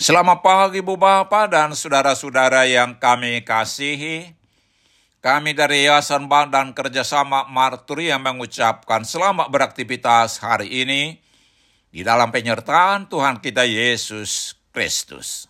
Selamat 0.00 0.40
pagi 0.40 0.80
Bu 0.80 0.96
Bapak 0.96 1.52
dan 1.52 1.76
saudara-saudara 1.76 2.64
yang 2.64 2.96
kami 2.96 3.44
kasihi. 3.44 4.32
Kami 5.20 5.52
dari 5.52 5.84
Yayasan 5.84 6.24
Bank 6.24 6.56
dan 6.56 6.72
Kerjasama 6.72 7.44
Marturi 7.52 8.08
yang 8.08 8.24
mengucapkan 8.24 9.04
selamat 9.04 9.52
beraktivitas 9.52 10.40
hari 10.40 10.72
ini 10.72 11.20
di 11.92 12.00
dalam 12.00 12.32
penyertaan 12.32 13.12
Tuhan 13.12 13.44
kita 13.44 13.68
Yesus 13.68 14.56
Kristus. 14.72 15.49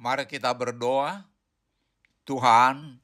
Mari 0.00 0.24
kita 0.24 0.48
berdoa. 0.56 1.28
Tuhan, 2.24 2.96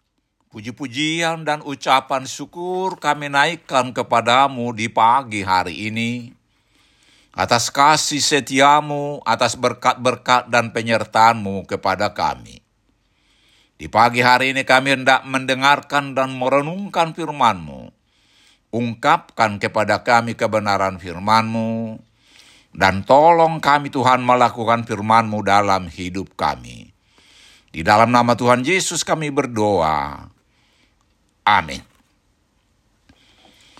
puji-pujian 0.48 1.44
dan 1.44 1.60
ucapan 1.60 2.24
syukur 2.24 2.96
kami 2.96 3.28
naikkan 3.28 3.92
kepadamu 3.92 4.72
di 4.72 4.88
pagi 4.88 5.44
hari 5.44 5.92
ini. 5.92 6.32
Atas 7.36 7.68
kasih 7.68 8.24
setiamu, 8.24 9.20
atas 9.28 9.60
berkat-berkat 9.60 10.48
dan 10.48 10.72
penyertaanmu 10.72 11.68
kepada 11.68 12.16
kami. 12.16 12.64
Di 13.76 13.92
pagi 13.92 14.24
hari 14.24 14.56
ini 14.56 14.64
kami 14.64 14.96
hendak 14.96 15.20
mendengarkan 15.28 16.16
dan 16.16 16.32
merenungkan 16.32 17.12
firmanmu. 17.12 17.92
Ungkapkan 18.72 19.60
kepada 19.60 20.00
kami 20.00 20.32
kebenaran 20.32 20.96
firmanmu, 20.96 22.00
dan 22.76 23.08
tolong 23.08 23.56
kami 23.56 23.88
Tuhan 23.88 24.20
melakukan 24.20 24.84
firman-Mu 24.84 25.40
dalam 25.40 25.88
hidup 25.88 26.36
kami. 26.36 26.85
Di 27.76 27.84
dalam 27.84 28.08
nama 28.08 28.32
Tuhan 28.32 28.64
Yesus 28.64 29.04
kami 29.04 29.28
berdoa. 29.28 30.32
Amin. 31.44 31.84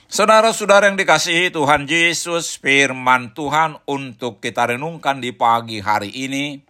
Saudara-saudara 0.04 0.92
yang 0.92 1.00
dikasihi 1.00 1.48
Tuhan 1.48 1.88
Yesus, 1.88 2.60
firman 2.60 3.32
Tuhan 3.32 3.80
untuk 3.88 4.44
kita 4.44 4.68
renungkan 4.68 5.24
di 5.24 5.32
pagi 5.32 5.80
hari 5.80 6.12
ini 6.12 6.60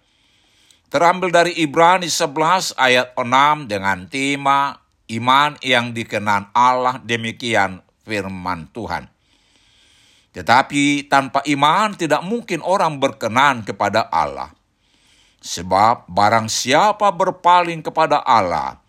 terambil 0.87 1.35
dari 1.35 1.53
Ibrani 1.59 2.07
11 2.07 2.79
ayat 2.79 3.19
6 3.19 3.67
dengan 3.75 4.07
tema 4.07 4.79
iman 5.11 5.59
yang 5.67 5.91
dikenan 5.91 6.55
Allah 6.55 7.03
demikian 7.03 7.83
firman 8.07 8.71
Tuhan. 8.71 9.11
Tetapi 10.31 11.11
tanpa 11.11 11.43
iman 11.43 11.91
tidak 11.99 12.23
mungkin 12.23 12.63
orang 12.63 13.03
berkenan 13.03 13.67
kepada 13.67 14.07
Allah. 14.15 14.56
Sebab 15.47 16.11
barang 16.11 16.51
siapa 16.51 17.07
berpaling 17.15 17.79
kepada 17.79 18.19
Allah, 18.27 18.83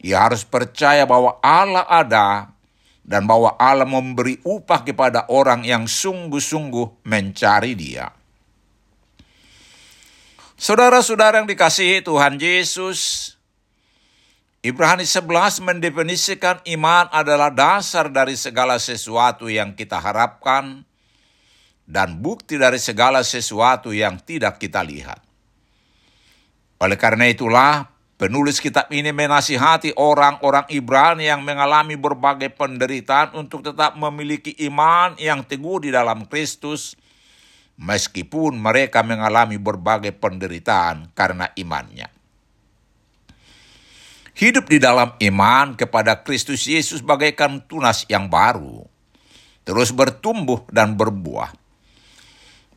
ia 0.00 0.16
harus 0.16 0.48
percaya 0.48 1.04
bahwa 1.04 1.36
Allah 1.44 1.84
ada 1.84 2.48
dan 3.04 3.28
bahwa 3.28 3.52
Allah 3.60 3.84
memberi 3.84 4.40
upah 4.40 4.80
kepada 4.80 5.28
orang 5.28 5.60
yang 5.60 5.84
sungguh-sungguh 5.84 7.04
mencari 7.04 7.76
dia. 7.76 8.08
Saudara-saudara 10.56 11.44
yang 11.44 11.48
dikasihi 11.48 12.00
Tuhan 12.00 12.40
Yesus, 12.40 13.32
Ibrani 14.64 15.04
11 15.04 15.60
mendefinisikan 15.60 16.64
iman 16.64 17.12
adalah 17.12 17.52
dasar 17.52 18.08
dari 18.08 18.40
segala 18.40 18.80
sesuatu 18.80 19.52
yang 19.52 19.76
kita 19.76 20.00
harapkan 20.00 20.84
dan 21.84 22.20
bukti 22.20 22.56
dari 22.56 22.80
segala 22.80 23.20
sesuatu 23.20 23.92
yang 23.92 24.16
tidak 24.20 24.60
kita 24.60 24.80
lihat. 24.80 25.29
Oleh 26.80 26.96
karena 26.96 27.28
itulah, 27.28 27.92
penulis 28.16 28.56
kitab 28.56 28.88
ini 28.88 29.12
menasihati 29.12 29.92
orang-orang 30.00 30.64
Ibrani 30.72 31.28
yang 31.28 31.44
mengalami 31.44 31.92
berbagai 31.92 32.48
penderitaan 32.56 33.36
untuk 33.36 33.60
tetap 33.60 34.00
memiliki 34.00 34.56
iman 34.64 35.12
yang 35.20 35.44
teguh 35.44 35.84
di 35.84 35.90
dalam 35.92 36.24
Kristus, 36.24 36.96
meskipun 37.76 38.56
mereka 38.56 39.04
mengalami 39.04 39.60
berbagai 39.60 40.16
penderitaan 40.16 41.12
karena 41.12 41.52
imannya. 41.52 42.08
Hidup 44.32 44.72
di 44.72 44.80
dalam 44.80 45.20
iman 45.20 45.76
kepada 45.76 46.24
Kristus 46.24 46.64
Yesus 46.64 47.04
bagaikan 47.04 47.60
tunas 47.68 48.08
yang 48.08 48.32
baru, 48.32 48.88
terus 49.68 49.92
bertumbuh 49.92 50.64
dan 50.72 50.96
berbuah. 50.96 51.52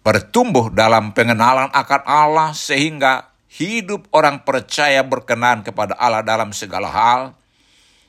Bertumbuh 0.04 0.68
dalam 0.76 1.16
pengenalan 1.16 1.72
akan 1.72 2.02
Allah 2.04 2.52
sehingga 2.52 3.33
hidup 3.54 4.10
orang 4.10 4.42
percaya 4.42 5.06
berkenan 5.06 5.62
kepada 5.62 5.94
Allah 6.02 6.26
dalam 6.26 6.50
segala 6.50 6.90
hal, 6.90 7.22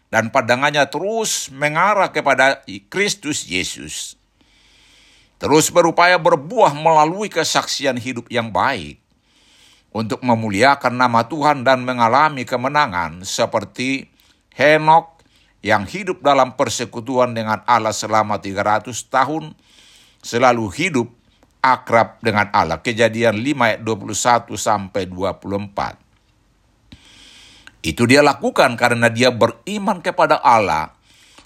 dan 0.09 0.33
pandangannya 0.33 0.89
terus 0.89 1.53
mengarah 1.53 2.09
kepada 2.09 2.65
Kristus 2.89 3.45
Yesus. 3.45 4.17
Terus 5.37 5.69
berupaya 5.69 6.17
berbuah 6.17 6.73
melalui 6.73 7.29
kesaksian 7.29 8.01
hidup 8.01 8.31
yang 8.33 8.49
baik 8.49 8.97
untuk 9.93 10.25
memuliakan 10.25 10.97
nama 10.97 11.27
Tuhan 11.29 11.67
dan 11.67 11.85
mengalami 11.85 12.49
kemenangan 12.49 13.27
seperti 13.27 14.09
Henok 14.55 15.21
yang 15.61 15.85
hidup 15.85 16.23
dalam 16.23 16.55
persekutuan 16.55 17.35
dengan 17.35 17.61
Allah 17.67 17.93
selama 17.93 18.39
300 18.39 18.95
tahun 19.11 19.53
selalu 20.23 20.65
hidup 20.73 21.09
akrab 21.65 22.21
dengan 22.21 22.53
Allah. 22.53 22.85
Kejadian 22.85 23.41
5 23.41 23.65
ayat 23.65 23.81
21 23.81 24.53
sampai 24.61 25.09
24. 25.09 25.97
Itu 27.81 28.05
dia 28.05 28.21
lakukan 28.21 28.77
karena 28.77 29.09
dia 29.09 29.33
beriman 29.33 30.05
kepada 30.05 30.45
Allah, 30.45 30.93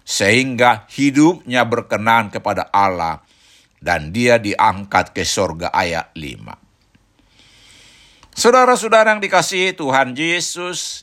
sehingga 0.02 0.90
hidupnya 0.90 1.62
berkenan 1.62 2.34
kepada 2.34 2.66
Allah, 2.74 3.22
dan 3.78 4.10
dia 4.10 4.42
diangkat 4.42 5.14
ke 5.14 5.22
sorga 5.22 5.70
ayat 5.70 6.10
5. 6.14 6.58
Saudara-saudara 8.38 9.14
yang 9.14 9.22
dikasihi 9.22 9.74
Tuhan 9.74 10.14
Yesus, 10.14 11.02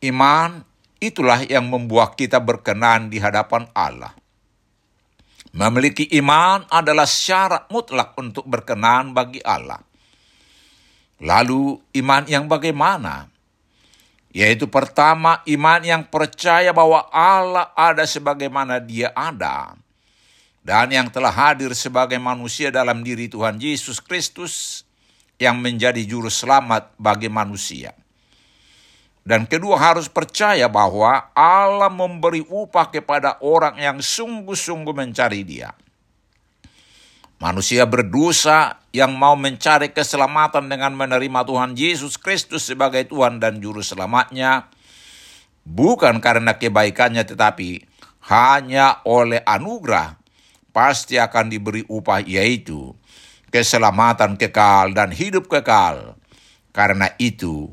iman 0.00 0.64
itulah 1.00 1.44
yang 1.44 1.68
membuat 1.68 2.16
kita 2.16 2.40
berkenan 2.40 3.12
di 3.12 3.20
hadapan 3.20 3.68
Allah. 3.76 4.16
Memiliki 5.50 6.06
iman 6.22 6.62
adalah 6.70 7.10
syarat 7.10 7.66
mutlak 7.74 8.14
untuk 8.14 8.46
berkenan 8.46 9.10
bagi 9.10 9.42
Allah. 9.42 9.82
Lalu, 11.20 11.76
iman 12.00 12.22
yang 12.30 12.46
bagaimana? 12.46 13.26
Yaitu 14.30 14.70
pertama, 14.70 15.42
iman 15.42 15.82
yang 15.82 16.02
percaya 16.06 16.70
bahwa 16.70 17.10
Allah 17.10 17.74
ada 17.74 18.06
sebagaimana 18.06 18.78
Dia 18.78 19.10
ada, 19.10 19.74
dan 20.62 20.86
yang 20.94 21.10
telah 21.10 21.34
hadir 21.34 21.74
sebagai 21.74 22.16
manusia 22.22 22.70
dalam 22.70 23.02
diri 23.02 23.26
Tuhan 23.26 23.58
Yesus 23.58 23.98
Kristus 23.98 24.86
yang 25.34 25.58
menjadi 25.58 25.98
juru 26.06 26.30
selamat 26.30 26.94
bagi 26.94 27.26
manusia. 27.26 27.90
Dan 29.20 29.44
kedua 29.44 29.76
harus 29.76 30.08
percaya 30.08 30.66
bahwa 30.66 31.28
Allah 31.36 31.92
memberi 31.92 32.40
upah 32.40 32.88
kepada 32.88 33.36
orang 33.44 33.76
yang 33.76 33.98
sungguh-sungguh 34.00 34.96
mencari 34.96 35.44
dia. 35.44 35.76
Manusia 37.40 37.88
berdosa 37.88 38.84
yang 38.92 39.16
mau 39.16 39.32
mencari 39.32 39.96
keselamatan 39.96 40.68
dengan 40.68 40.92
menerima 40.92 41.40
Tuhan 41.48 41.72
Yesus 41.72 42.20
Kristus 42.20 42.68
sebagai 42.68 43.08
Tuhan 43.08 43.40
dan 43.40 43.64
Juru 43.64 43.80
Selamatnya, 43.80 44.68
bukan 45.64 46.20
karena 46.20 46.60
kebaikannya 46.60 47.24
tetapi 47.24 47.80
hanya 48.28 49.00
oleh 49.08 49.40
anugerah, 49.40 50.20
pasti 50.76 51.16
akan 51.16 51.48
diberi 51.48 51.80
upah 51.88 52.20
yaitu 52.20 52.92
keselamatan 53.48 54.36
kekal 54.36 54.92
dan 54.92 55.08
hidup 55.08 55.48
kekal. 55.48 56.20
Karena 56.76 57.08
itu, 57.16 57.72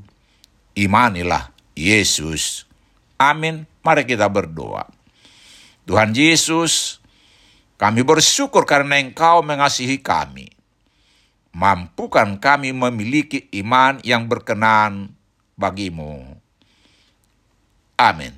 imanilah 0.77 1.49
Yesus. 1.73 2.69
Amin. 3.17 3.65
Mari 3.81 4.05
kita 4.05 4.29
berdoa. 4.29 4.85
Tuhan 5.89 6.13
Yesus, 6.13 7.01
kami 7.81 8.05
bersyukur 8.05 8.69
karena 8.69 9.01
Engkau 9.01 9.41
mengasihi 9.41 9.97
kami. 9.97 10.53
Mampukan 11.57 12.37
kami 12.37 12.69
memiliki 12.69 13.49
iman 13.65 13.97
yang 14.05 14.29
berkenan 14.29 15.17
bagimu. 15.57 16.37
Amin. 17.97 18.37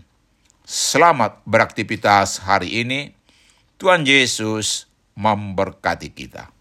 Selamat 0.63 1.43
beraktivitas 1.43 2.39
hari 2.39 2.79
ini. 2.79 3.11
Tuhan 3.75 4.07
Yesus 4.07 4.87
memberkati 5.19 6.15
kita. 6.15 6.58